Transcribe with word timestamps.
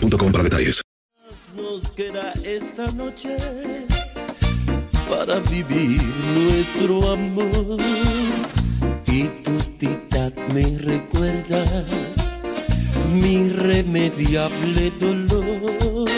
para 0.00 0.42
detalles. 0.42 0.82
Nos 1.54 1.92
queda 1.92 2.32
esta 2.44 2.86
noche 2.92 3.36
para 5.08 5.40
vivir 5.40 6.02
nuestro 6.34 7.12
amor. 7.12 7.78
Y 9.06 9.28
tu 9.42 9.56
tita 9.78 10.30
me 10.52 10.78
recuerda 10.78 11.84
mi 13.12 13.46
irremediable 13.46 14.90
dolor. 15.00 16.10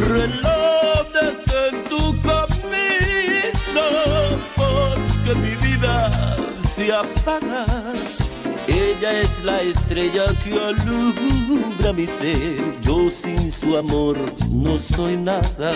Reloj 0.00 1.06
detén 1.12 1.84
tu 1.90 2.02
camino 2.22 3.86
porque 4.56 5.34
mi 5.34 5.54
vida 5.56 6.10
se 6.74 6.92
apaga. 6.92 7.66
Ella 8.66 9.20
es 9.20 9.44
la 9.44 9.60
estrella 9.62 10.24
que 10.42 10.52
alumbra 10.52 11.92
mi 11.92 12.06
ser. 12.06 12.80
Yo 12.82 13.10
sin 13.10 13.52
su 13.52 13.76
amor 13.76 14.18
no 14.50 14.78
soy 14.78 15.16
nada. 15.16 15.72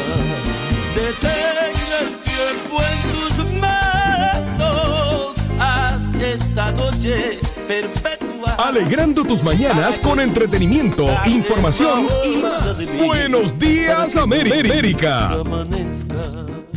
Detén 0.94 1.56
el 2.00 2.08
tiempo 2.20 2.80
en 2.80 2.98
tus 3.12 3.34
manos. 3.60 5.36
Haz 5.58 6.00
esta 6.22 6.72
noche 6.72 7.38
perpetua. 7.66 8.54
Alegrando 8.58 9.24
tus 9.24 9.42
mañanas 9.42 9.98
con 9.98 10.20
entretenimiento, 10.20 11.06
información 11.26 12.06
y 12.24 12.36
más. 12.38 12.92
Buenos 12.98 13.58
días, 13.58 14.16
América. 14.16 15.44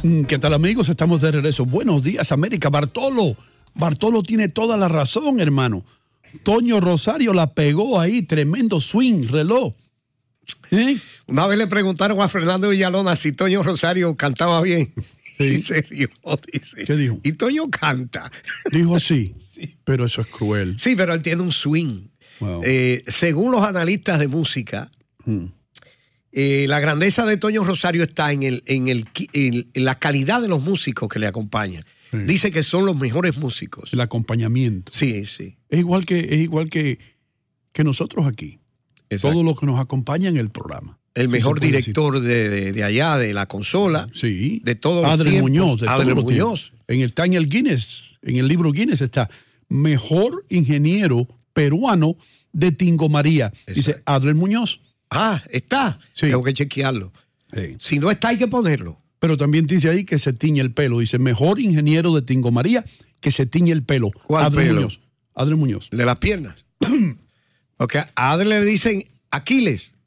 Mm, 0.03 0.23
¿Qué 0.23 0.37
tal 0.39 0.53
amigos? 0.53 0.89
Estamos 0.89 1.21
de 1.21 1.31
regreso. 1.31 1.65
Buenos 1.65 2.03
días 2.03 2.31
América. 2.31 2.69
Bartolo. 2.69 3.35
Bartolo 3.73 4.21
tiene 4.21 4.49
toda 4.49 4.75
la 4.75 4.89
razón, 4.89 5.39
hermano. 5.39 5.83
Toño 6.43 6.79
Rosario 6.79 7.33
la 7.33 7.53
pegó 7.53 7.99
ahí, 7.99 8.21
tremendo 8.21 8.79
swing, 8.79 9.27
reloj. 9.27 9.73
¿Eh? 10.71 10.97
Una 11.27 11.47
vez 11.47 11.57
le 11.57 11.67
preguntaron 11.67 12.21
a 12.21 12.27
Fernando 12.29 12.69
Villalona 12.69 13.15
si 13.15 13.31
Toño 13.31 13.63
Rosario 13.63 14.15
cantaba 14.15 14.61
bien. 14.61 14.93
Y 15.39 15.59
se 15.59 15.81
rió, 15.81 16.07
dice. 16.53 16.83
¿Qué 16.85 16.95
dijo? 16.95 17.19
Y 17.23 17.31
Toño 17.31 17.67
canta. 17.71 18.31
Dijo 18.71 18.95
así, 18.97 19.33
pero 19.83 20.05
eso 20.05 20.21
es 20.21 20.27
cruel. 20.27 20.77
Sí, 20.77 20.95
pero 20.95 21.15
él 21.15 21.23
tiene 21.23 21.41
un 21.41 21.51
swing. 21.51 22.09
Eh, 22.63 23.03
según 23.07 23.51
los 23.51 23.63
analistas 23.63 24.19
de 24.19 24.27
música, 24.27 24.91
Hmm. 25.25 25.45
eh, 26.31 26.65
la 26.67 26.79
grandeza 26.79 27.25
de 27.25 27.37
Toño 27.37 27.63
Rosario 27.63 28.03
está 28.03 28.31
en, 28.31 28.43
el, 28.43 28.63
en, 28.67 28.87
el, 28.87 29.07
en 29.33 29.65
la 29.85 29.97
calidad 29.97 30.41
de 30.41 30.47
los 30.47 30.61
músicos 30.61 31.09
que 31.09 31.17
le 31.19 31.25
acompañan. 31.27 31.85
Dice 32.11 32.51
que 32.51 32.63
son 32.63 32.85
los 32.85 32.95
mejores 32.97 33.37
músicos. 33.37 33.93
El 33.93 34.01
acompañamiento. 34.01 34.91
Sí, 34.93 35.25
sí. 35.25 35.57
Es 35.69 35.79
igual 35.79 36.05
que, 36.05 36.19
es 36.19 36.39
igual 36.41 36.69
que, 36.69 36.99
que 37.71 37.83
nosotros 37.83 38.25
aquí. 38.27 38.59
Todos 39.21 39.43
los 39.43 39.59
que 39.59 39.65
nos 39.65 39.79
acompañan 39.79 40.35
en 40.35 40.41
el 40.41 40.49
programa. 40.49 40.99
El 41.13 41.27
Sí, 41.27 41.31
mejor 41.33 41.59
director 41.59 42.19
de, 42.21 42.49
de- 42.49 42.71
de 42.71 42.83
allá, 42.83 43.17
de 43.17 43.33
la 43.33 43.45
consola. 43.47 44.07
Sí. 44.13 44.61
De 44.63 44.75
todos 44.75 45.03
los 45.03 45.21
tiempos. 45.27 45.41
Muñoz, 45.41 45.81
de 45.81 45.87
todos 45.87 46.23
Muñoz. 46.23 46.71
En 46.87 46.99
el, 47.01 47.07
está 47.09 47.25
en 47.25 47.33
el 47.33 47.47
Guinness, 47.49 48.19
en 48.21 48.37
el 48.37 48.47
libro 48.47 48.71
Guinness 48.71 49.01
está 49.01 49.29
mejor 49.67 50.45
ingeniero 50.49 51.27
peruano 51.53 52.15
de 52.53 52.71
Tingo 52.71 53.09
María. 53.09 53.51
Dice 53.73 54.01
Adrián 54.05 54.37
Muñoz. 54.37 54.81
Ah, 55.09 55.43
está. 55.49 55.99
Tengo 56.17 56.43
que 56.43 56.53
chequearlo. 56.53 57.11
Si 57.79 57.99
no 57.99 58.09
está, 58.11 58.29
hay 58.29 58.37
que 58.37 58.47
ponerlo. 58.47 58.97
Pero 59.21 59.37
también 59.37 59.67
dice 59.67 59.87
ahí 59.87 60.03
que 60.03 60.17
se 60.17 60.33
tiñe 60.33 60.61
el 60.61 60.73
pelo. 60.73 60.97
Dice 60.97 61.19
mejor 61.19 61.59
ingeniero 61.59 62.11
de 62.15 62.23
Tingo 62.23 62.49
María 62.49 62.83
que 63.19 63.31
se 63.31 63.45
tiñe 63.45 63.71
el 63.71 63.83
pelo. 63.83 64.09
¿Cuál 64.09 64.51
pelo? 64.51 64.73
Muñoz. 64.73 64.99
Adrián 65.35 65.59
Muñoz. 65.59 65.89
De 65.91 66.03
las 66.03 66.17
piernas. 66.17 66.65
Porque 67.77 67.99
a 67.99 68.09
Adel 68.15 68.49
le 68.49 68.65
dicen 68.65 69.05
Aquiles. 69.29 69.99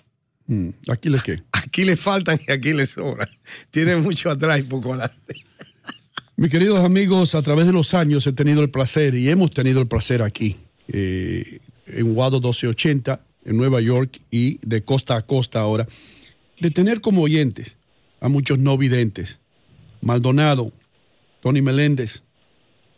¿Aquiles 0.88 1.22
qué? 1.22 1.40
Aquí 1.52 1.84
le 1.84 1.96
faltan 1.96 2.40
y 2.44 2.50
aquí 2.50 2.72
le 2.72 2.86
sobran. 2.86 3.28
Tiene 3.70 3.96
mucho 3.96 4.30
atrás 4.30 4.58
y 4.58 4.64
poco 4.64 4.94
adelante. 4.94 5.36
Mis 6.36 6.50
queridos 6.50 6.84
amigos, 6.84 7.36
a 7.36 7.42
través 7.42 7.66
de 7.66 7.72
los 7.72 7.94
años 7.94 8.26
he 8.26 8.32
tenido 8.32 8.62
el 8.62 8.70
placer 8.70 9.14
y 9.14 9.30
hemos 9.30 9.52
tenido 9.52 9.80
el 9.80 9.86
placer 9.86 10.22
aquí, 10.22 10.56
eh, 10.88 11.60
en 11.86 12.16
Wado 12.16 12.38
1280, 12.40 13.24
en 13.44 13.56
Nueva 13.56 13.80
York 13.80 14.18
y 14.32 14.58
de 14.66 14.82
costa 14.82 15.16
a 15.16 15.22
costa 15.22 15.60
ahora, 15.60 15.86
de 16.58 16.70
tener 16.72 17.00
como 17.00 17.22
oyentes 17.22 17.76
a 18.24 18.28
muchos 18.30 18.58
no 18.58 18.78
videntes. 18.78 19.38
Maldonado, 20.00 20.72
Tony 21.42 21.60
Meléndez, 21.60 22.22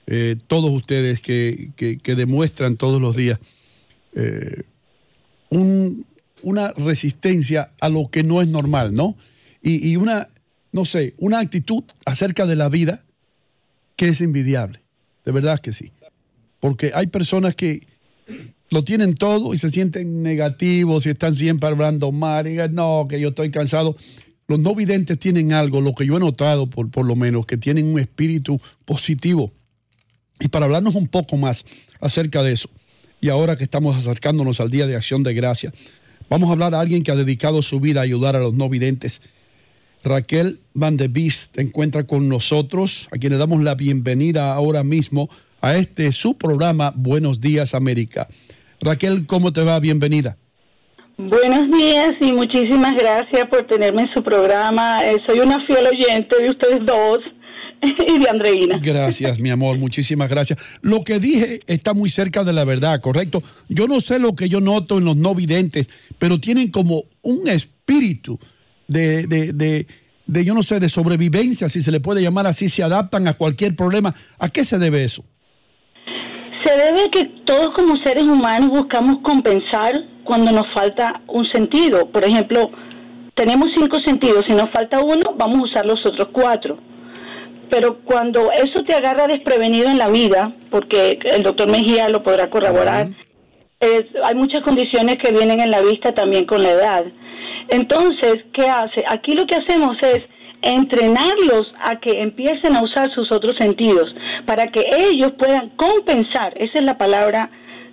eh, 0.06 0.36
todos 0.46 0.70
ustedes 0.70 1.20
que, 1.20 1.72
que- 1.76 2.14
demuestran 2.14 2.76
todos 2.76 3.00
los 3.02 3.16
días 3.16 3.40
eh, 4.14 4.62
un- 5.50 6.06
una 6.42 6.70
resistencia 6.70 7.72
a 7.80 7.88
lo 7.88 8.08
que 8.08 8.22
no 8.22 8.40
es 8.40 8.46
normal, 8.46 8.94
¿no? 8.94 9.16
Y, 9.62 9.88
y 9.90 9.96
una, 9.96 10.28
no 10.70 10.84
sé, 10.84 11.14
una 11.18 11.40
actitud 11.40 11.82
acerca 12.04 12.46
de 12.46 12.54
la 12.54 12.68
vida 12.68 13.04
que 13.96 14.06
es 14.08 14.20
envidiable. 14.20 14.78
De 15.24 15.32
verdad 15.32 15.58
que 15.60 15.72
sí. 15.72 15.90
Porque 16.60 16.92
hay 16.94 17.08
personas 17.08 17.56
que 17.56 17.84
lo 18.70 18.84
tienen 18.84 19.14
todo 19.14 19.54
y 19.54 19.56
se 19.56 19.70
sienten 19.70 20.22
negativos 20.22 21.04
y 21.06 21.10
están 21.10 21.34
siempre 21.34 21.68
hablando 21.68 22.12
mal. 22.12 22.46
Y 22.46 22.56
no, 22.72 23.06
que 23.08 23.18
yo 23.20 23.30
estoy 23.30 23.50
cansado. 23.50 23.96
Los 24.48 24.60
no 24.60 24.74
videntes 24.74 25.18
tienen 25.18 25.52
algo, 25.52 25.80
lo 25.80 25.94
que 25.94 26.06
yo 26.06 26.16
he 26.16 26.20
notado 26.20 26.68
por, 26.68 26.90
por 26.90 27.04
lo 27.04 27.16
menos, 27.16 27.46
que 27.46 27.56
tienen 27.56 27.86
un 27.86 27.98
espíritu 27.98 28.60
positivo. 28.84 29.52
Y 30.38 30.48
para 30.48 30.66
hablarnos 30.66 30.94
un 30.94 31.08
poco 31.08 31.36
más 31.36 31.64
acerca 32.00 32.42
de 32.42 32.52
eso, 32.52 32.70
y 33.20 33.28
ahora 33.28 33.56
que 33.56 33.64
estamos 33.64 33.96
acercándonos 33.96 34.60
al 34.60 34.70
Día 34.70 34.86
de 34.86 34.94
Acción 34.94 35.22
de 35.22 35.34
Gracia, 35.34 35.72
vamos 36.28 36.48
a 36.48 36.52
hablar 36.52 36.74
a 36.74 36.80
alguien 36.80 37.02
que 37.02 37.10
ha 37.10 37.16
dedicado 37.16 37.62
su 37.62 37.80
vida 37.80 38.00
a 38.00 38.04
ayudar 38.04 38.36
a 38.36 38.40
los 38.40 38.54
no 38.54 38.68
videntes. 38.68 39.20
Raquel 40.04 40.60
Van 40.74 40.96
de 40.96 41.08
Beest 41.08 41.56
se 41.56 41.62
encuentra 41.62 42.04
con 42.04 42.28
nosotros, 42.28 43.08
a 43.10 43.18
quien 43.18 43.32
le 43.32 43.38
damos 43.38 43.62
la 43.62 43.74
bienvenida 43.74 44.54
ahora 44.54 44.84
mismo 44.84 45.28
a 45.60 45.76
este 45.76 46.12
su 46.12 46.36
programa 46.36 46.92
Buenos 46.94 47.40
Días 47.40 47.74
América. 47.74 48.28
Raquel, 48.80 49.26
¿cómo 49.26 49.52
te 49.52 49.62
va? 49.62 49.80
Bienvenida. 49.80 50.36
Buenos 51.18 51.70
días 51.70 52.12
y 52.20 52.30
muchísimas 52.30 52.92
gracias 52.92 53.46
por 53.48 53.66
tenerme 53.66 54.02
en 54.02 54.08
su 54.14 54.22
programa. 54.22 55.02
Eh, 55.02 55.16
soy 55.26 55.40
una 55.40 55.64
fiel 55.66 55.86
oyente 55.86 56.42
de 56.42 56.50
ustedes 56.50 56.80
dos 56.84 57.20
y 58.06 58.18
de 58.18 58.28
Andreina. 58.28 58.78
Gracias, 58.82 59.40
mi 59.40 59.48
amor, 59.48 59.78
muchísimas 59.78 60.28
gracias. 60.28 60.58
Lo 60.82 61.04
que 61.04 61.18
dije 61.18 61.60
está 61.68 61.94
muy 61.94 62.10
cerca 62.10 62.44
de 62.44 62.52
la 62.52 62.66
verdad, 62.66 63.00
correcto. 63.00 63.42
Yo 63.70 63.86
no 63.86 64.00
sé 64.00 64.18
lo 64.18 64.36
que 64.36 64.50
yo 64.50 64.60
noto 64.60 64.98
en 64.98 65.06
los 65.06 65.16
no 65.16 65.34
videntes, 65.34 65.88
pero 66.18 66.38
tienen 66.38 66.70
como 66.70 67.04
un 67.22 67.48
espíritu 67.48 68.38
de, 68.86 69.26
de, 69.26 69.54
de, 69.54 69.86
de, 70.26 70.44
yo 70.44 70.52
no 70.52 70.62
sé, 70.62 70.80
de 70.80 70.90
sobrevivencia, 70.90 71.70
si 71.70 71.80
se 71.80 71.92
le 71.92 72.00
puede 72.00 72.20
llamar 72.20 72.46
así, 72.46 72.68
se 72.68 72.82
adaptan 72.82 73.26
a 73.26 73.32
cualquier 73.32 73.74
problema. 73.74 74.14
¿A 74.38 74.50
qué 74.50 74.66
se 74.66 74.78
debe 74.78 75.02
eso? 75.02 75.24
Se 76.66 76.76
debe 76.76 77.02
a 77.04 77.10
que 77.12 77.24
todos 77.44 77.70
como 77.76 77.94
seres 78.04 78.24
humanos 78.24 78.70
buscamos 78.70 79.18
compensar 79.22 79.94
cuando 80.24 80.50
nos 80.50 80.64
falta 80.74 81.22
un 81.28 81.46
sentido. 81.52 82.10
Por 82.10 82.24
ejemplo, 82.24 82.72
tenemos 83.36 83.68
cinco 83.76 83.98
sentidos, 84.04 84.42
si 84.48 84.54
nos 84.54 84.68
falta 84.72 84.98
uno, 85.00 85.34
vamos 85.36 85.60
a 85.60 85.64
usar 85.64 85.86
los 85.86 86.04
otros 86.04 86.28
cuatro. 86.32 86.78
Pero 87.70 88.00
cuando 88.00 88.50
eso 88.50 88.82
te 88.82 88.94
agarra 88.94 89.28
desprevenido 89.28 89.88
en 89.88 89.98
la 89.98 90.08
vida, 90.08 90.56
porque 90.68 91.20
el 91.24 91.44
doctor 91.44 91.70
Mejía 91.70 92.08
lo 92.08 92.24
podrá 92.24 92.50
corroborar, 92.50 93.10
es, 93.78 94.02
hay 94.24 94.34
muchas 94.34 94.60
condiciones 94.62 95.18
que 95.22 95.30
vienen 95.30 95.60
en 95.60 95.70
la 95.70 95.82
vista 95.82 96.16
también 96.16 96.46
con 96.46 96.64
la 96.64 96.70
edad. 96.70 97.04
Entonces, 97.68 98.38
¿qué 98.52 98.68
hace? 98.68 99.04
Aquí 99.08 99.34
lo 99.34 99.46
que 99.46 99.54
hacemos 99.54 99.96
es 100.02 100.20
entrenarlos 100.74 101.72
a 101.80 102.00
que 102.00 102.22
empiecen 102.22 102.76
a 102.76 102.82
usar 102.82 103.12
sus 103.14 103.30
otros 103.32 103.54
sentidos 103.58 104.14
para 104.46 104.66
que 104.66 104.84
ellos 104.96 105.32
puedan 105.38 105.70
compensar, 105.70 106.54
esa 106.56 106.78
es 106.78 106.84
la 106.84 106.98
palabra 106.98 107.50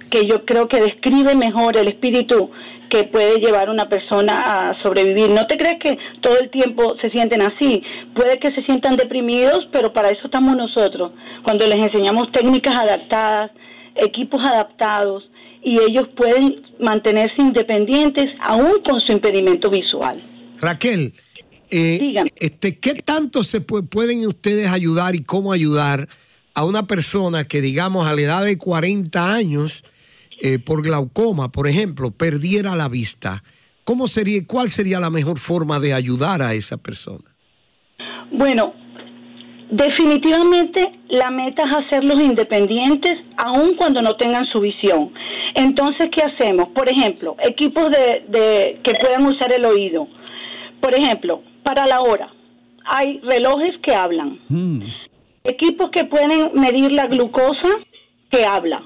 que 0.10 0.26
yo 0.26 0.46
creo 0.46 0.68
que 0.68 0.82
describe 0.82 1.36
mejor 1.36 1.78
el 1.78 1.88
espíritu 1.88 2.52
que 2.90 3.06
puede 3.06 3.40
llevar 3.40 3.70
una 3.70 3.90
persona 3.90 4.70
a 4.70 4.76
sobrevivir. 4.76 5.30
No 5.32 5.48
te 5.48 5.58
crees 5.58 5.78
que 5.84 5.98
todo 6.22 6.38
el 6.40 6.52
tiempo 6.52 6.96
se 7.02 7.10
sienten 7.10 7.42
así. 7.42 7.82
Puede 8.14 8.38
que 8.38 8.54
se 8.54 8.62
sientan 8.64 8.98
deprimidos, 8.98 9.68
pero 9.72 9.92
para 9.94 10.10
eso 10.10 10.22
estamos 10.26 10.56
nosotros. 10.56 11.12
Cuando 11.44 11.66
les 11.66 11.80
enseñamos 11.80 12.32
técnicas 12.32 12.76
adaptadas, 12.76 13.50
equipos 13.96 14.42
adaptados, 14.46 15.24
y 15.64 15.80
ellos 15.80 16.10
pueden 16.16 16.62
mantenerse 16.80 17.36
independientes 17.38 18.28
aún 18.42 18.82
con 18.88 19.00
su 19.00 19.12
impedimento 19.14 19.70
visual. 19.70 20.22
Raquel, 20.60 21.14
eh, 21.76 22.14
este, 22.36 22.78
¿qué 22.78 22.96
tanto 22.96 23.44
se 23.44 23.60
pueden 23.62 24.28
ustedes 24.28 24.68
ayudar 24.68 25.16
y 25.16 25.24
cómo 25.24 25.52
ayudar 25.52 26.08
a 26.54 26.66
una 26.66 26.86
persona 26.86 27.46
que, 27.46 27.62
digamos, 27.62 28.06
a 28.06 28.14
la 28.14 28.22
edad 28.22 28.46
de 28.46 28.60
40 28.60 29.34
años, 29.34 29.84
eh, 30.40 30.60
por 30.60 30.84
glaucoma, 30.84 31.52
por 31.52 31.68
ejemplo, 31.68 32.12
perdiera 32.12 32.76
la 32.76 32.90
vista, 32.90 33.44
¿cómo 33.84 34.08
sería, 34.08 34.40
cuál 34.46 34.70
sería 34.70 35.00
la 35.00 35.10
mejor 35.10 35.40
forma 35.40 35.80
de 35.80 35.96
ayudar 35.96 36.44
a 36.44 36.54
esa 36.54 36.78
persona? 36.78 37.26
Bueno, 38.32 38.74
definitivamente 39.72 41.00
la 41.10 41.32
meta 41.32 41.64
es 41.64 41.76
hacerlos 41.76 42.22
independientes 42.22 43.16
aun 43.38 43.76
cuando 43.76 44.02
no 44.02 44.16
tengan 44.16 44.46
su 44.54 44.60
visión. 44.60 45.12
Entonces, 45.56 46.10
¿qué 46.16 46.24
hacemos? 46.24 46.68
Por 46.70 46.88
ejemplo, 46.88 47.36
equipos 47.44 47.90
de, 47.90 48.80
que 48.84 48.92
puedan 48.94 49.26
usar 49.26 49.52
el 49.52 49.66
oído. 49.66 50.08
Por 50.80 50.94
ejemplo, 50.94 51.42
para 51.64 51.86
la 51.86 52.02
hora, 52.02 52.32
hay 52.86 53.20
relojes 53.20 53.78
que 53.82 53.96
hablan. 53.96 54.40
Mm. 54.50 54.84
Equipos 55.44 55.90
que 55.92 56.06
pueden 56.06 56.52
medir 56.54 56.94
la 56.94 57.08
glucosa 57.08 57.70
que 58.30 58.46
habla 58.46 58.84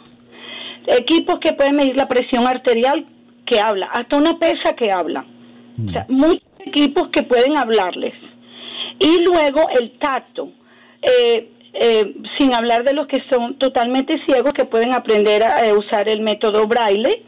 equipos 0.87 1.39
que 1.39 1.53
pueden 1.53 1.75
medir 1.75 1.95
la 1.95 2.07
presión 2.07 2.47
arterial 2.47 3.05
que 3.45 3.59
habla, 3.59 3.87
hasta 3.87 4.17
una 4.17 4.39
pesa 4.39 4.73
que 4.75 4.91
habla. 4.91 5.25
O 5.87 5.91
sea, 5.91 6.05
muchos 6.09 6.43
equipos 6.65 7.09
que 7.09 7.23
pueden 7.23 7.57
hablarles. 7.57 8.13
Y 8.99 9.23
luego 9.23 9.69
el 9.79 9.91
tacto, 9.99 10.49
eh, 11.01 11.51
eh, 11.73 12.15
sin 12.37 12.53
hablar 12.53 12.83
de 12.83 12.93
los 12.93 13.07
que 13.07 13.21
son 13.29 13.59
totalmente 13.59 14.15
ciegos 14.25 14.53
que 14.53 14.65
pueden 14.65 14.95
aprender 14.95 15.43
a, 15.43 15.71
usar 15.75 16.09
el 16.09 16.21
método 16.21 16.67
braille, 16.67 17.23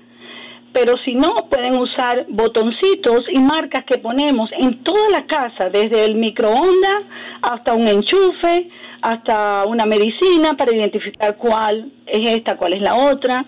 pero 0.74 0.95
si 1.04 1.16
no, 1.16 1.33
pueden 1.50 1.77
usar 1.77 2.25
botoncitos 2.30 3.21
y 3.31 3.39
marcas 3.39 3.83
que 3.86 3.98
ponemos 3.98 4.50
en 4.60 4.83
toda 4.83 5.10
la 5.10 5.25
casa, 5.25 5.69
desde 5.71 6.06
el 6.06 6.16
microondas 6.16 7.04
hasta 7.42 7.74
un 7.74 7.88
enchufe, 7.88 8.69
hasta 9.01 9.66
una 9.66 9.86
medicina 9.86 10.56
para 10.57 10.75
identificar 10.75 11.38
cuál 11.38 11.92
es 12.06 12.30
esta, 12.30 12.57
cuál 12.57 12.74
es 12.74 12.81
la 12.81 12.95
otra, 12.95 13.45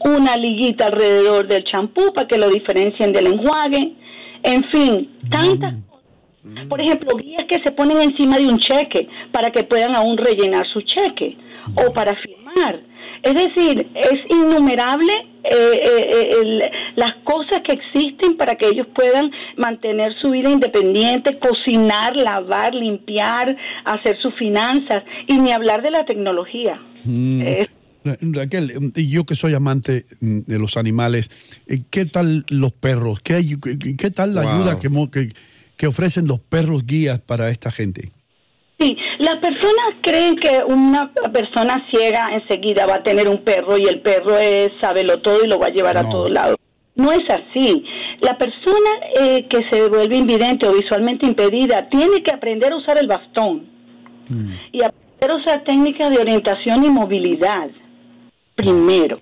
una 0.00 0.36
liguita 0.36 0.86
alrededor 0.86 1.46
del 1.46 1.64
champú 1.64 2.12
para 2.14 2.26
que 2.26 2.38
lo 2.38 2.48
diferencien 2.48 3.12
del 3.12 3.26
enjuague, 3.26 3.94
en 4.42 4.64
fin, 4.70 5.18
tantas 5.30 5.74
cosas. 5.84 6.66
Por 6.68 6.80
ejemplo, 6.80 7.16
guías 7.16 7.44
que 7.48 7.60
se 7.62 7.70
ponen 7.72 8.00
encima 8.00 8.38
de 8.38 8.46
un 8.46 8.58
cheque 8.58 9.08
para 9.30 9.50
que 9.50 9.64
puedan 9.64 9.94
aún 9.94 10.16
rellenar 10.16 10.66
su 10.72 10.80
cheque 10.80 11.36
o 11.74 11.92
para 11.92 12.14
firmar. 12.16 12.80
Es 13.22 13.34
decir, 13.34 13.90
es 13.94 14.18
innumerable 14.30 15.29
eh, 15.50 15.80
eh, 15.82 16.28
eh, 16.30 16.70
las 16.94 17.10
cosas 17.24 17.60
que 17.66 17.72
existen 17.72 18.36
para 18.36 18.54
que 18.54 18.68
ellos 18.68 18.86
puedan 18.94 19.30
mantener 19.56 20.14
su 20.22 20.30
vida 20.30 20.48
independiente, 20.48 21.40
cocinar, 21.40 22.16
lavar, 22.16 22.72
limpiar, 22.72 23.56
hacer 23.84 24.16
sus 24.22 24.32
finanzas 24.36 25.02
y 25.26 25.38
ni 25.38 25.50
hablar 25.50 25.82
de 25.82 25.90
la 25.90 26.04
tecnología. 26.04 26.80
Mm. 27.04 27.42
Raquel, 28.32 28.92
yo 28.94 29.24
que 29.24 29.34
soy 29.34 29.54
amante 29.54 30.04
mm, 30.20 30.40
de 30.46 30.58
los 30.58 30.76
animales, 30.76 31.60
¿qué 31.90 32.06
tal 32.06 32.46
los 32.48 32.72
perros? 32.72 33.18
¿Qué, 33.20 33.44
qué 33.98 34.10
tal 34.10 34.34
la 34.34 34.42
ayuda 34.42 34.78
que, 34.78 35.32
que 35.76 35.86
ofrecen 35.86 36.28
los 36.28 36.38
perros 36.38 36.86
guías 36.86 37.20
para 37.20 37.50
esta 37.50 37.72
gente? 37.72 38.10
Sí, 38.80 38.96
las 39.18 39.36
personas 39.36 39.96
creen 40.00 40.36
que 40.36 40.62
una 40.66 41.12
persona 41.12 41.86
ciega 41.90 42.30
enseguida 42.32 42.86
va 42.86 42.94
a 42.94 43.02
tener 43.02 43.28
un 43.28 43.44
perro 43.44 43.76
y 43.76 43.82
el 43.82 44.00
perro 44.00 44.38
es 44.38 44.70
sabelo 44.80 45.20
todo 45.20 45.44
y 45.44 45.48
lo 45.48 45.58
va 45.58 45.66
a 45.66 45.70
llevar 45.70 45.98
a 45.98 46.08
todos 46.08 46.30
lados. 46.30 46.56
No 46.94 47.12
es 47.12 47.20
así. 47.28 47.84
La 48.22 48.38
persona 48.38 48.90
eh, 49.20 49.46
que 49.48 49.68
se 49.70 49.86
vuelve 49.90 50.16
invidente 50.16 50.66
o 50.66 50.72
visualmente 50.72 51.26
impedida 51.26 51.90
tiene 51.90 52.22
que 52.22 52.34
aprender 52.34 52.72
a 52.72 52.76
usar 52.76 52.96
el 52.96 53.06
bastón 53.06 53.68
mm. 54.28 54.52
y 54.72 54.82
aprender 54.82 55.30
a 55.30 55.34
usar 55.34 55.64
técnicas 55.64 56.08
de 56.08 56.18
orientación 56.18 56.82
y 56.82 56.88
movilidad 56.88 57.70
primero. 58.54 59.20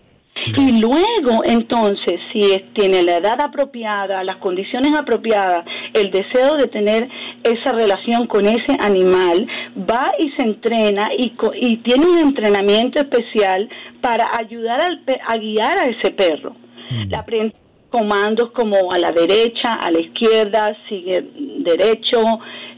Y 0.56 0.80
luego, 0.80 1.42
entonces, 1.44 2.20
si 2.32 2.40
tiene 2.74 3.02
la 3.02 3.16
edad 3.16 3.40
apropiada, 3.40 4.22
las 4.24 4.36
condiciones 4.36 4.94
apropiadas, 4.94 5.64
el 5.94 6.10
deseo 6.10 6.54
de 6.56 6.66
tener 6.66 7.08
esa 7.42 7.72
relación 7.72 8.26
con 8.26 8.46
ese 8.46 8.76
animal, 8.80 9.46
va 9.78 10.12
y 10.18 10.30
se 10.32 10.42
entrena 10.42 11.08
y, 11.16 11.32
y 11.56 11.76
tiene 11.78 12.06
un 12.06 12.18
entrenamiento 12.18 13.00
especial 13.00 13.68
para 14.00 14.28
ayudar 14.38 14.80
al, 14.80 15.02
a 15.26 15.36
guiar 15.36 15.78
a 15.78 15.86
ese 15.86 16.10
perro. 16.12 16.54
Mm. 16.90 17.14
aprende 17.14 17.54
comandos 17.90 18.50
como 18.52 18.92
a 18.92 18.98
la 18.98 19.12
derecha, 19.12 19.74
a 19.74 19.90
la 19.90 19.98
izquierda, 19.98 20.76
sigue 20.88 21.24
derecho, 21.58 22.22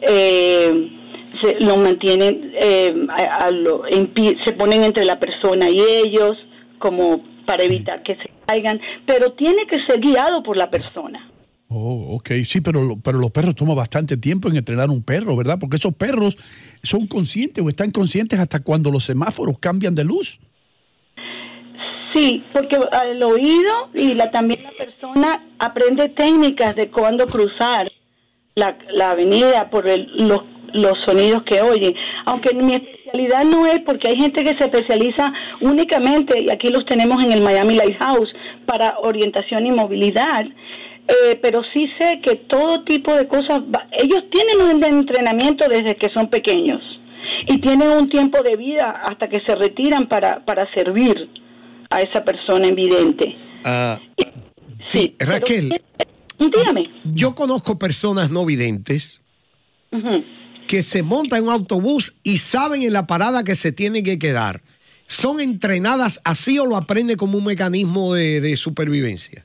eh, 0.03 0.89
se 1.43 1.65
lo 1.65 1.77
mantienen, 1.77 2.53
eh, 2.61 2.95
se 4.45 4.53
ponen 4.53 4.85
entre 4.85 5.05
la 5.05 5.19
persona 5.19 5.69
y 5.69 5.81
ellos 6.05 6.37
como 6.79 7.23
para 7.51 7.65
evitar 7.65 8.01
que 8.05 8.15
se 8.15 8.31
caigan, 8.47 8.81
pero 9.05 9.33
tiene 9.33 9.67
que 9.67 9.79
ser 9.85 9.99
guiado 10.01 10.41
por 10.41 10.57
la 10.57 10.71
persona. 10.71 11.29
Oh, 11.67 12.15
ok, 12.15 12.31
sí, 12.45 12.61
pero, 12.61 12.97
pero 13.03 13.19
los 13.19 13.33
perros 13.33 13.57
toman 13.57 13.75
bastante 13.75 14.17
tiempo 14.17 14.49
en 14.49 14.57
entrenar 14.57 14.89
un 14.89 15.03
perro, 15.03 15.37
¿verdad? 15.37 15.59
Porque 15.59 15.75
esos 15.75 15.93
perros 15.93 16.37
son 16.85 17.09
conscientes 17.09 17.65
o 17.65 17.69
están 17.69 17.91
conscientes 17.91 18.39
hasta 18.39 18.61
cuando 18.61 18.93
los 18.93 19.03
semáforos 19.03 19.59
cambian 19.59 19.97
de 19.97 20.05
luz. 20.05 20.39
Sí, 22.15 22.45
porque 22.53 22.79
el 23.07 23.21
oído 23.25 23.91
y 23.95 24.15
la, 24.15 24.31
también 24.31 24.63
la 24.63 24.73
persona 24.79 25.49
aprende 25.59 26.09
técnicas 26.09 26.77
de 26.77 26.89
cuándo 26.89 27.27
cruzar 27.27 27.91
la, 28.55 28.79
la 28.93 29.11
avenida 29.11 29.71
por 29.71 29.87
los, 29.89 30.43
los 30.73 30.93
sonidos 31.05 31.43
que 31.43 31.63
oye. 31.63 31.97
Aunque 32.27 32.55
mi 32.55 32.75
especialidad 33.11 33.45
no 33.45 33.67
es 33.67 33.81
porque 33.81 34.09
hay 34.09 34.17
gente 34.17 34.43
que 34.43 34.51
se 34.51 34.65
especializa 34.65 35.33
únicamente, 35.61 36.43
y 36.43 36.51
aquí 36.51 36.71
los 36.71 36.85
tenemos 36.87 37.23
en 37.25 37.33
el 37.33 37.43
Miami 37.43 37.75
Lighthouse, 37.77 38.33
para 38.67 38.99
orientación 39.03 39.67
y 39.67 39.73
movilidad. 39.73 40.45
Eh, 41.09 41.39
pero 41.43 41.63
sí 41.75 41.91
sé 41.99 42.21
que 42.23 42.37
todo 42.37 42.85
tipo 42.85 43.15
de 43.15 43.27
cosas, 43.27 43.63
ellos 43.99 44.23
tienen 44.31 44.77
un 44.77 44.85
entrenamiento 44.85 45.67
desde 45.69 45.97
que 45.97 46.09
son 46.15 46.29
pequeños 46.29 46.81
y 47.49 47.61
tienen 47.61 47.91
un 47.91 48.09
tiempo 48.09 48.43
de 48.43 48.57
vida 48.57 49.03
hasta 49.09 49.29
que 49.29 49.41
se 49.45 49.57
retiran 49.57 50.07
para, 50.07 50.45
para 50.45 50.73
servir 50.73 51.29
a 51.91 52.01
esa 52.01 52.25
persona 52.25 52.69
invidente. 52.69 53.35
Ah, 53.65 53.99
sí, 54.79 55.17
Raquel. 55.19 55.81
dígame. 56.39 56.89
Yo 57.05 57.35
conozco 57.35 57.77
personas 57.77 58.31
no 58.31 58.47
videntes 58.47 59.21
que 60.71 60.85
se 60.85 61.03
montan 61.03 61.41
en 61.41 61.45
un 61.47 61.51
autobús 61.51 62.15
y 62.23 62.39
saben 62.39 62.83
en 62.83 62.93
la 62.93 63.05
parada 63.05 63.43
que 63.43 63.57
se 63.57 63.73
tienen 63.73 64.05
que 64.05 64.21
quedar. 64.21 64.61
¿Son 65.07 65.41
entrenadas 65.41 66.21
así 66.25 66.61
o 66.61 66.65
lo 66.67 66.77
aprenden 66.77 67.17
como 67.17 67.39
un 67.39 67.45
mecanismo 67.45 68.15
de, 68.15 68.57
supervivencia? 68.57 69.45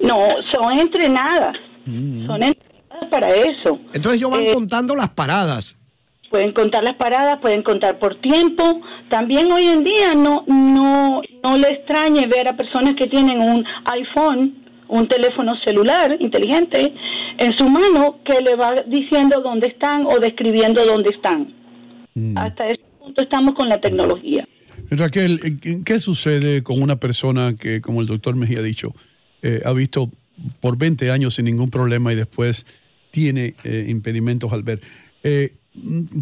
No, 0.00 0.18
son 0.52 0.72
entrenadas. 0.80 1.54
Mm. 1.86 2.26
Son 2.26 2.42
entrenadas 2.42 3.08
para 3.08 3.28
eso. 3.30 3.78
Entonces 3.92 4.20
ellos 4.20 4.32
van 4.32 4.42
Eh, 4.42 4.52
contando 4.52 4.96
las 4.96 5.10
paradas. 5.10 5.76
pueden 6.28 6.52
contar 6.52 6.82
las 6.82 6.96
paradas, 6.96 7.38
pueden 7.40 7.62
contar 7.62 8.00
por 8.00 8.20
tiempo. 8.20 8.80
También 9.10 9.52
hoy 9.52 9.66
en 9.68 9.84
día 9.84 10.16
no 10.16 10.42
no 10.48 11.22
no 11.44 11.56
le 11.56 11.68
extrañe 11.68 12.26
ver 12.26 12.48
a 12.48 12.56
personas 12.56 12.94
que 12.98 13.06
tienen 13.06 13.40
un 13.40 13.64
iPhone, 13.84 14.63
un 14.88 15.08
teléfono 15.08 15.52
celular 15.64 16.16
inteligente 16.20 16.92
en 17.38 17.56
su 17.58 17.68
mano 17.68 18.18
que 18.24 18.40
le 18.42 18.54
va 18.54 18.74
diciendo 18.88 19.40
dónde 19.42 19.68
están 19.68 20.06
o 20.06 20.18
describiendo 20.20 20.84
dónde 20.86 21.10
están. 21.10 21.52
Hasta 22.36 22.68
ese 22.68 22.80
punto 23.00 23.22
estamos 23.22 23.54
con 23.54 23.68
la 23.68 23.80
tecnología. 23.80 24.46
Raquel, 24.90 25.58
¿qué- 25.60 25.82
¿qué 25.84 25.98
sucede 25.98 26.62
con 26.62 26.80
una 26.82 26.96
persona 26.96 27.56
que, 27.56 27.80
como 27.80 28.00
el 28.00 28.06
doctor 28.06 28.36
Mejía 28.36 28.60
ha 28.60 28.62
dicho, 28.62 28.94
eh, 29.42 29.62
ha 29.64 29.72
visto 29.72 30.10
por 30.60 30.76
20 30.78 31.10
años 31.10 31.34
sin 31.34 31.46
ningún 31.46 31.70
problema 31.70 32.12
y 32.12 32.16
después 32.16 32.66
tiene 33.10 33.54
eh, 33.64 33.86
impedimentos 33.88 34.52
al 34.52 34.62
ver? 34.62 34.80
Eh, 35.24 35.54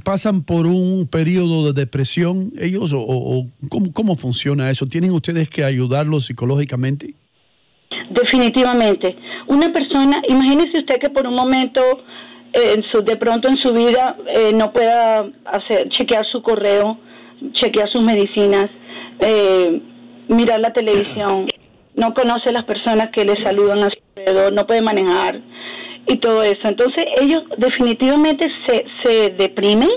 ¿Pasan 0.02 0.44
por 0.44 0.66
un 0.66 1.06
periodo 1.08 1.70
de 1.70 1.78
depresión 1.78 2.52
ellos 2.58 2.92
o, 2.94 3.00
o- 3.00 3.40
o 3.40 3.46
cómo, 3.68 3.92
cómo 3.92 4.16
funciona 4.16 4.70
eso? 4.70 4.86
¿Tienen 4.86 5.10
ustedes 5.10 5.50
que 5.50 5.62
ayudarlos 5.64 6.24
psicológicamente? 6.24 7.14
Definitivamente. 8.22 9.16
Una 9.48 9.72
persona, 9.72 10.22
imagínese 10.28 10.78
usted 10.78 10.98
que 11.00 11.10
por 11.10 11.26
un 11.26 11.34
momento, 11.34 11.80
eh, 12.52 12.74
en 12.76 12.84
su, 12.84 13.02
de 13.02 13.16
pronto 13.16 13.48
en 13.48 13.56
su 13.56 13.72
vida, 13.72 14.16
eh, 14.32 14.52
no 14.54 14.72
pueda 14.72 15.26
hacer, 15.44 15.88
chequear 15.88 16.24
su 16.30 16.40
correo, 16.40 16.98
chequear 17.52 17.90
sus 17.90 18.00
medicinas, 18.02 18.70
eh, 19.18 19.82
mirar 20.28 20.60
la 20.60 20.72
televisión, 20.72 21.48
no 21.96 22.14
conoce 22.14 22.52
las 22.52 22.64
personas 22.64 23.08
que 23.12 23.24
le 23.24 23.36
saludan 23.38 23.78
a 23.80 23.88
su 23.88 23.98
alrededor, 24.14 24.52
no 24.52 24.66
puede 24.68 24.82
manejar 24.82 25.40
y 26.06 26.16
todo 26.18 26.44
eso. 26.44 26.62
Entonces 26.62 27.04
ellos 27.20 27.42
definitivamente 27.56 28.46
se, 28.68 28.84
se 29.02 29.30
deprimen, 29.30 29.90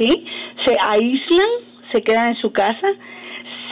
¿sí? 0.00 0.24
Se 0.66 0.76
aíslan, 0.80 1.48
se 1.92 2.02
quedan 2.02 2.34
en 2.34 2.40
su 2.42 2.50
casa, 2.50 2.88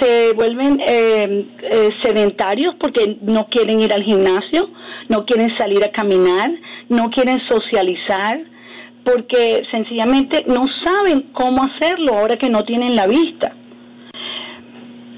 se 0.01 0.33
vuelven 0.35 0.81
eh, 0.81 1.47
eh, 1.63 1.91
sedentarios 2.03 2.75
porque 2.81 3.19
no 3.23 3.47
quieren 3.49 3.81
ir 3.81 3.93
al 3.93 4.03
gimnasio, 4.03 4.71
no 5.09 5.25
quieren 5.25 5.57
salir 5.59 5.85
a 5.85 5.93
caminar, 5.93 6.51
no 6.89 7.11
quieren 7.11 7.39
socializar, 7.49 8.41
porque 9.05 9.63
sencillamente 9.73 10.45
no 10.47 10.65
saben 10.85 11.31
cómo 11.33 11.63
hacerlo 11.63 12.15
ahora 12.15 12.37
que 12.37 12.49
no 12.49 12.65
tienen 12.65 12.97
la 12.97 13.07
vista. 13.07 13.55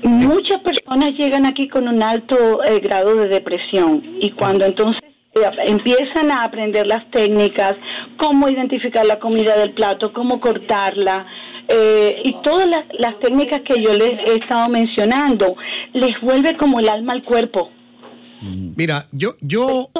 Muchas 0.02 0.58
personas 0.58 1.12
llegan 1.12 1.46
aquí 1.46 1.68
con 1.68 1.86
un 1.86 2.02
alto 2.02 2.62
eh, 2.64 2.80
grado 2.80 3.14
de 3.16 3.28
depresión 3.28 4.02
y 4.20 4.30
cuando 4.32 4.64
entonces 4.64 5.00
eh, 5.34 5.40
empiezan 5.66 6.30
a 6.32 6.42
aprender 6.42 6.86
las 6.86 7.08
técnicas, 7.10 7.74
cómo 8.16 8.48
identificar 8.48 9.06
la 9.06 9.20
comida 9.20 9.56
del 9.56 9.74
plato, 9.74 10.12
cómo 10.12 10.40
cortarla, 10.40 11.26
eh, 11.68 12.16
y 12.24 12.34
todas 12.42 12.68
las, 12.68 12.84
las 12.98 13.18
técnicas 13.20 13.60
que 13.66 13.82
yo 13.82 13.92
les 13.94 14.12
he 14.26 14.34
estado 14.34 14.68
mencionando, 14.68 15.56
les 15.92 16.12
vuelve 16.20 16.56
como 16.56 16.80
el 16.80 16.88
alma 16.88 17.12
al 17.12 17.24
cuerpo. 17.24 17.70
Mira, 18.42 19.06
yo, 19.12 19.36
yo, 19.40 19.90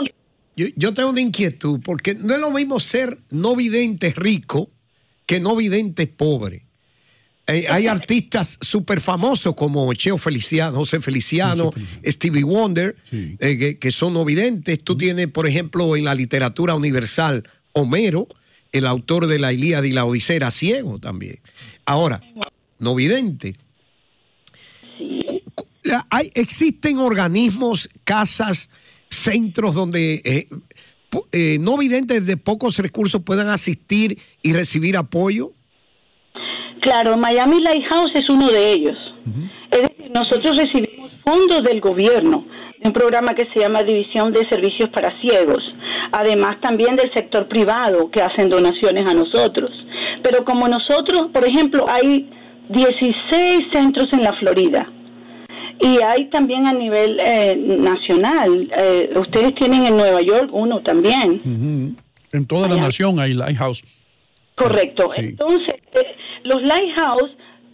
yo, 0.56 0.66
yo 0.74 0.94
tengo 0.94 1.10
una 1.10 1.20
inquietud, 1.20 1.80
porque 1.84 2.14
no 2.14 2.34
es 2.34 2.40
lo 2.40 2.50
mismo 2.50 2.80
ser 2.80 3.18
no 3.30 3.54
vidente 3.54 4.12
rico 4.16 4.70
que 5.26 5.38
no 5.40 5.54
vidente 5.54 6.06
pobre. 6.08 6.66
Eh, 7.46 7.66
hay 7.68 7.86
artistas 7.86 8.58
súper 8.60 9.00
famosos 9.00 9.54
como 9.54 9.92
Cheo 9.94 10.16
Feliciano, 10.16 10.78
José 10.78 11.00
Feliciano, 11.00 11.70
Stevie 12.04 12.44
Wonder, 12.44 12.96
eh, 13.12 13.58
que, 13.58 13.78
que 13.78 13.92
son 13.92 14.14
no 14.14 14.24
videntes. 14.24 14.82
Tú 14.82 14.96
tienes, 14.96 15.28
por 15.28 15.46
ejemplo, 15.46 15.96
en 15.96 16.04
la 16.04 16.14
literatura 16.14 16.74
universal, 16.74 17.42
Homero, 17.72 18.28
el 18.72 18.86
autor 18.86 19.26
de 19.26 19.38
la 19.38 19.52
Ilíada 19.52 19.86
y 19.86 19.92
la 19.92 20.04
Odisea, 20.04 20.36
era 20.36 20.50
ciego 20.50 20.98
también. 20.98 21.38
Ahora, 21.84 22.20
no 22.78 22.94
vidente. 22.94 23.54
Hay, 26.10 26.30
existen 26.34 26.98
organismos, 26.98 27.88
casas, 28.04 28.70
centros 29.08 29.74
donde 29.74 30.22
eh, 30.24 30.48
eh, 31.32 31.58
no 31.60 31.76
videntes 31.76 32.26
de 32.26 32.36
pocos 32.36 32.78
recursos 32.78 33.22
puedan 33.22 33.48
asistir 33.48 34.18
y 34.42 34.52
recibir 34.52 34.96
apoyo. 34.96 35.52
Claro, 36.80 37.16
Miami 37.16 37.60
Lighthouse 37.60 38.12
es 38.14 38.28
uno 38.28 38.50
de 38.50 38.72
ellos. 38.72 38.98
Es 39.70 39.82
decir, 39.82 40.10
nosotros 40.12 40.56
recibimos 40.56 41.12
fondos 41.24 41.62
del 41.62 41.80
gobierno 41.80 42.46
de 42.80 42.88
un 42.88 42.92
programa 42.92 43.34
que 43.34 43.46
se 43.52 43.60
llama 43.60 43.82
División 43.82 44.32
de 44.32 44.48
Servicios 44.48 44.88
para 44.88 45.12
Ciegos, 45.20 45.62
además 46.12 46.60
también 46.60 46.96
del 46.96 47.12
sector 47.14 47.48
privado 47.48 48.10
que 48.10 48.22
hacen 48.22 48.48
donaciones 48.48 49.04
a 49.06 49.14
nosotros. 49.14 49.70
Pero 50.22 50.44
como 50.44 50.68
nosotros, 50.68 51.30
por 51.32 51.44
ejemplo, 51.44 51.86
hay 51.88 52.30
16 52.68 53.62
centros 53.72 54.06
en 54.12 54.22
la 54.22 54.32
Florida 54.38 54.88
y 55.80 56.00
hay 56.00 56.30
también 56.30 56.66
a 56.66 56.72
nivel 56.72 57.18
eh, 57.24 57.56
nacional. 57.56 58.70
Eh, 58.78 59.12
ustedes 59.16 59.54
tienen 59.56 59.84
en 59.84 59.96
Nueva 59.96 60.20
York 60.22 60.50
uno 60.52 60.80
también. 60.82 61.96
En 62.32 62.46
toda 62.46 62.68
la 62.68 62.76
nación 62.76 63.18
hay 63.18 63.34
Lighthouse. 63.34 63.82
Correcto. 64.54 65.10
Entonces, 65.16 65.74
eh, 65.94 66.16
los 66.44 66.62
Lighthouse 66.62 67.30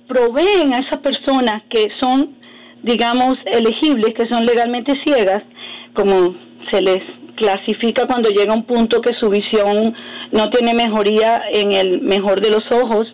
proveen 0.09 0.73
a 0.73 0.79
esas 0.79 1.01
personas 1.03 1.63
que 1.69 1.89
son, 2.01 2.37
digamos, 2.83 3.37
elegibles, 3.45 4.15
que 4.15 4.27
son 4.33 4.47
legalmente 4.47 4.95
ciegas, 5.05 5.43
como 5.93 6.35
se 6.73 6.81
les 6.81 7.03
clasifica 7.39 8.07
cuando 8.07 8.31
llega 8.31 8.53
un 8.53 8.65
punto 8.65 9.01
que 9.01 9.13
su 9.19 9.29
visión 9.31 9.95
no 10.33 10.51
tiene 10.51 10.75
mejoría 10.75 11.43
en 11.53 11.73
el 11.73 12.03
mejor 12.03 12.41
de 12.41 12.51
los 12.51 12.63
ojos, 12.71 13.07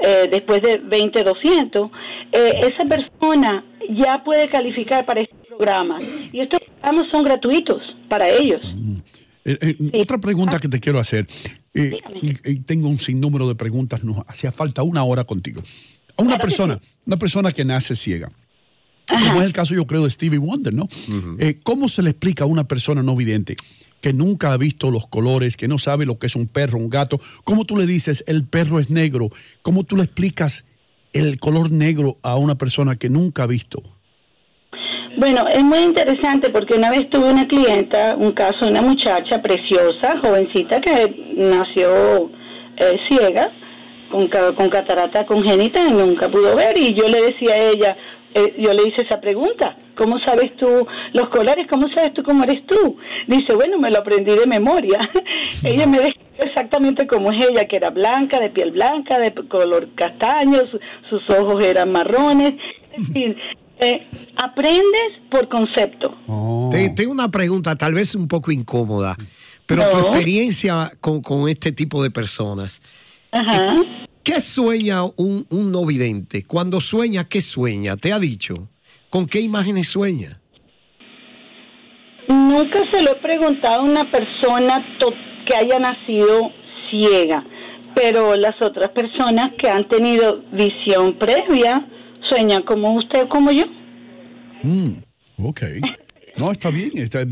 eh, 0.00 0.28
después 0.30 0.62
de 0.62 0.80
20-200, 0.80 1.90
eh, 2.32 2.60
esa 2.62 2.88
persona 2.88 3.64
ya 3.90 4.22
puede 4.24 4.48
calificar 4.48 5.04
para 5.06 5.20
este 5.20 5.34
programa. 5.48 5.98
Y 6.32 6.40
estos 6.40 6.60
programas 6.60 7.06
son 7.10 7.24
gratuitos 7.24 7.82
para 8.08 8.28
ellos. 8.28 8.60
Eh, 9.44 9.58
eh, 9.60 10.02
Otra 10.02 10.18
pregunta 10.18 10.58
que 10.58 10.68
te 10.68 10.78
quiero 10.80 10.98
hacer. 10.98 11.26
Tengo 12.66 12.88
un 12.88 12.98
sinnúmero 12.98 13.48
de 13.48 13.54
preguntas, 13.54 14.04
nos 14.04 14.18
hacía 14.26 14.52
falta 14.52 14.82
una 14.82 15.04
hora 15.04 15.24
contigo. 15.24 15.62
A 16.16 16.22
una 16.22 16.38
persona, 16.38 16.80
una 17.06 17.16
persona 17.16 17.52
que 17.52 17.64
nace 17.64 17.94
ciega, 17.94 18.28
como 19.08 19.40
es 19.40 19.46
el 19.46 19.52
caso 19.52 19.74
yo 19.74 19.86
creo 19.86 20.04
de 20.04 20.10
Stevie 20.10 20.38
Wonder, 20.38 20.74
¿no? 20.74 20.88
Eh, 21.38 21.58
¿Cómo 21.64 21.88
se 21.88 22.02
le 22.02 22.10
explica 22.10 22.44
a 22.44 22.46
una 22.46 22.64
persona 22.64 23.02
no 23.02 23.16
vidente 23.16 23.56
que 24.00 24.12
nunca 24.12 24.52
ha 24.52 24.56
visto 24.56 24.90
los 24.90 25.06
colores, 25.06 25.56
que 25.56 25.66
no 25.66 25.78
sabe 25.78 26.06
lo 26.06 26.18
que 26.18 26.26
es 26.26 26.36
un 26.36 26.46
perro, 26.46 26.78
un 26.78 26.90
gato? 26.90 27.20
¿Cómo 27.44 27.64
tú 27.64 27.76
le 27.76 27.86
dices 27.86 28.22
el 28.26 28.46
perro 28.46 28.78
es 28.80 28.90
negro? 28.90 29.30
¿Cómo 29.62 29.84
tú 29.84 29.96
le 29.96 30.04
explicas 30.04 30.64
el 31.12 31.40
color 31.40 31.70
negro 31.70 32.18
a 32.22 32.36
una 32.36 32.56
persona 32.56 32.96
que 32.96 33.08
nunca 33.08 33.44
ha 33.44 33.46
visto? 33.46 33.82
Bueno, 35.16 35.44
es 35.48 35.64
muy 35.64 35.78
interesante 35.78 36.50
porque 36.50 36.76
una 36.76 36.90
vez 36.90 37.10
tuve 37.10 37.32
una 37.32 37.48
clienta, 37.48 38.14
un 38.16 38.32
caso 38.32 38.66
de 38.66 38.70
una 38.70 38.82
muchacha 38.82 39.42
preciosa, 39.42 40.14
jovencita 40.22 40.80
que 40.80 41.34
nació 41.36 42.30
eh, 42.76 42.96
ciega, 43.08 43.50
con, 44.10 44.28
con 44.54 44.68
catarata 44.68 45.26
congénita 45.26 45.88
y 45.88 45.92
nunca 45.92 46.28
pudo 46.30 46.54
ver 46.54 46.76
y 46.78 46.94
yo 46.94 47.08
le 47.08 47.20
decía 47.22 47.54
a 47.54 47.58
ella, 47.58 47.96
eh, 48.34 48.54
yo 48.58 48.72
le 48.74 48.82
hice 48.88 49.02
esa 49.06 49.20
pregunta, 49.20 49.76
¿cómo 49.96 50.18
sabes 50.26 50.54
tú 50.56 50.86
los 51.12 51.28
colores? 51.30 51.66
¿Cómo 51.70 51.86
sabes 51.94 52.12
tú 52.14 52.22
cómo 52.22 52.44
eres 52.44 52.64
tú? 52.66 52.96
Dice, 53.26 53.54
bueno, 53.54 53.78
me 53.78 53.90
lo 53.90 53.98
aprendí 53.98 54.32
de 54.36 54.46
memoria. 54.46 54.98
ella 55.64 55.86
me 55.86 55.98
describió 55.98 56.42
exactamente 56.44 57.06
como 57.06 57.32
es 57.32 57.44
ella, 57.50 57.64
que 57.66 57.76
era 57.76 57.90
blanca, 57.90 58.38
de 58.40 58.50
piel 58.50 58.70
blanca, 58.72 59.18
de 59.18 59.32
color 59.48 59.88
castaño, 59.94 60.58
su- 60.70 60.78
sus 61.08 61.28
ojos 61.36 61.64
eran 61.64 61.90
marrones. 61.90 62.54
Es 62.96 63.08
decir, 63.12 63.36
eh, 63.80 64.06
aprendes 64.36 65.12
por 65.30 65.48
concepto. 65.48 66.16
Te- 66.70 66.90
tengo 66.90 67.12
una 67.12 67.30
pregunta, 67.30 67.76
tal 67.76 67.94
vez 67.94 68.14
un 68.14 68.28
poco 68.28 68.50
incómoda, 68.52 69.16
pero 69.66 69.82
tu 69.90 69.96
No. 69.96 70.02
experiencia 70.08 70.90
con, 71.00 71.22
con 71.22 71.48
este 71.48 71.72
tipo 71.72 72.02
de 72.02 72.10
personas. 72.10 72.80
Eh, 73.32 74.07
¿Qué 74.28 74.42
sueña 74.42 75.04
un, 75.04 75.46
un 75.48 75.72
no 75.72 75.86
vidente? 75.86 76.42
Cuando 76.44 76.82
sueña, 76.82 77.24
¿qué 77.24 77.40
sueña? 77.40 77.96
¿Te 77.96 78.12
ha 78.12 78.18
dicho? 78.18 78.68
¿Con 79.08 79.26
qué 79.26 79.40
imágenes 79.40 79.88
sueña? 79.88 80.38
Nunca 82.28 82.82
se 82.92 83.02
lo 83.04 83.12
he 83.12 83.20
preguntado 83.22 83.80
a 83.80 83.84
una 83.84 84.04
persona 84.10 84.84
que 85.46 85.54
haya 85.56 85.78
nacido 85.78 86.50
ciega, 86.90 87.42
pero 87.96 88.36
las 88.36 88.52
otras 88.60 88.90
personas 88.90 89.48
que 89.58 89.70
han 89.70 89.88
tenido 89.88 90.42
visión 90.52 91.18
previa 91.18 91.88
sueñan 92.28 92.64
como 92.64 92.98
usted 92.98 93.22
o 93.22 93.28
como 93.30 93.50
yo. 93.50 93.64
Mm, 94.62 94.90
ok. 95.38 95.62
No, 96.36 96.52
está 96.52 96.70
bien. 96.70 96.98
está- 96.98 97.24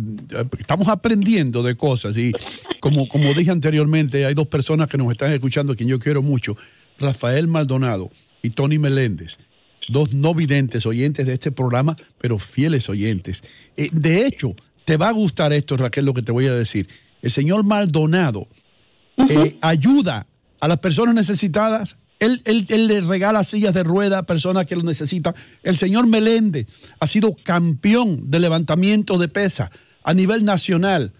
estamos 0.59 0.88
aprendiendo 0.88 1.62
de 1.62 1.75
cosas. 1.75 2.17
Y 2.17 2.33
como, 2.81 3.07
como 3.07 3.35
dije 3.35 3.50
anteriormente, 3.50 4.25
hay 4.25 4.33
dos 4.33 4.47
personas 4.47 4.88
que 4.88 4.97
nos 4.97 5.11
están 5.11 5.31
escuchando, 5.35 5.75
a 5.75 5.76
quien 5.76 5.91
yo 5.91 5.99
quiero 5.99 6.23
mucho: 6.23 6.57
Rafael 6.99 7.49
Maldonado 7.49 8.11
y 8.43 8.50
Tony 8.50 8.79
Meléndez. 8.79 9.38
Dos 9.88 10.15
no 10.15 10.35
videntes 10.35 10.87
oyentes 10.87 11.26
de 11.26 11.35
este 11.35 11.53
programa, 11.53 11.97
pero 12.19 12.38
fieles 12.38 12.88
oyentes. 12.88 13.43
Eh, 13.76 13.88
de 13.93 14.26
hecho, 14.26 14.53
te 14.85 14.97
va 14.97 15.09
a 15.09 15.12
gustar 15.12 15.53
esto, 15.53 15.76
Raquel, 15.76 16.05
lo 16.05 16.15
que 16.15 16.23
te 16.23 16.33
voy 16.33 16.47
a 16.47 16.55
decir. 16.55 16.88
El 17.23 17.31
señor 17.31 17.65
Maldonado 17.65 18.49
eh, 19.29 19.57
ayuda 19.61 20.26
a 20.61 20.69
las 20.69 20.79
personas 20.79 21.15
necesitadas. 21.15 21.97
Él, 22.19 22.41
él, 22.45 22.67
él, 22.69 22.87
le 22.87 23.00
regala 23.00 23.45
sillas 23.45 23.75
de 23.75 23.85
rueda 23.85 24.19
a 24.19 24.23
personas 24.25 24.67
que 24.67 24.76
lo 24.76 24.83
necesitan. 24.83 25.35
El 25.62 25.76
señor 25.76 26.07
Meléndez 26.07 26.67
ha 26.99 27.07
sido 27.07 27.37
campeón 27.43 28.31
de 28.31 28.41
levantamiento 28.41 29.19
de 29.19 29.29
pesa 29.29 29.71
a 30.03 30.15
nivel 30.15 30.45
nacional. 30.45 31.12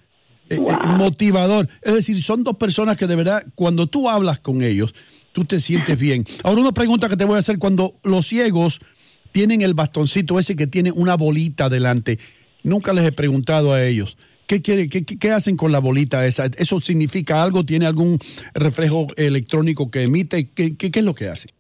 Eh, 0.49 0.61
motivador. 0.97 1.68
Es 1.83 1.95
decir, 1.95 2.23
son 2.23 2.45
dos 2.45 2.56
personas 2.56 2.97
que 2.97 3.09
de 3.09 3.16
verdad, 3.16 3.45
cuando 3.56 3.88
tú 3.88 4.09
hablas 4.09 4.38
con 4.38 4.62
ellos, 4.62 4.95
tú 5.37 5.45
te 5.45 5.61
sientes 5.61 5.99
bien. 5.99 6.25
Ahora, 6.45 6.62
una 6.62 6.73
pregunta 6.73 7.11
que 7.11 7.16
te 7.19 7.26
voy 7.26 7.37
a 7.37 7.40
hacer, 7.40 7.59
cuando 7.59 7.97
los 8.02 8.26
ciegos 8.26 8.81
tienen 9.33 9.61
el 9.61 9.75
bastoncito 9.75 10.38
ese 10.38 10.57
que 10.57 10.66
tiene 10.66 10.90
una 10.90 11.14
bolita 11.14 11.69
delante, 11.69 12.19
nunca 12.62 12.95
les 12.95 13.05
he 13.05 13.12
preguntado 13.12 13.75
a 13.75 13.85
ellos. 13.85 14.16
¿Qué, 14.47 14.62
quiere, 14.62 14.88
qué, 14.88 15.05
qué, 15.05 15.31
hacen 15.33 15.59
con 15.59 15.73
la 15.73 15.78
bolita 15.78 16.26
esa? 16.26 16.47
¿Eso 16.57 16.81
significa 16.81 17.43
algo? 17.43 17.66
¿Tiene 17.66 17.85
algún 17.85 18.19
reflejo 18.55 19.09
electrónico 19.19 19.90
que 19.90 20.05
emite? 20.05 20.49
¿Qué, 20.55 20.75
qué, 20.75 20.90
qué 20.90 21.00
es 21.00 21.05
lo 21.05 21.14
que 21.14 21.28
hace? 21.28 21.50